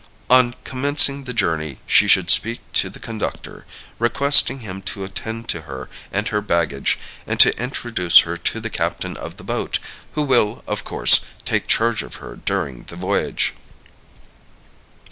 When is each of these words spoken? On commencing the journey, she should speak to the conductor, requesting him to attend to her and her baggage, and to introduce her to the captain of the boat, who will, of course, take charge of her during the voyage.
On 0.31 0.55
commencing 0.63 1.25
the 1.25 1.31
journey, 1.33 1.77
she 1.85 2.07
should 2.07 2.31
speak 2.31 2.59
to 2.73 2.89
the 2.89 2.97
conductor, 2.99 3.67
requesting 3.99 4.61
him 4.61 4.81
to 4.89 5.03
attend 5.03 5.47
to 5.49 5.61
her 5.61 5.89
and 6.11 6.27
her 6.29 6.41
baggage, 6.41 6.97
and 7.27 7.39
to 7.39 7.55
introduce 7.61 8.21
her 8.21 8.35
to 8.35 8.59
the 8.59 8.71
captain 8.71 9.15
of 9.15 9.37
the 9.37 9.43
boat, 9.43 9.77
who 10.13 10.23
will, 10.23 10.63
of 10.65 10.83
course, 10.83 11.19
take 11.45 11.67
charge 11.67 12.01
of 12.01 12.15
her 12.15 12.35
during 12.35 12.85
the 12.85 12.95
voyage. 12.95 13.53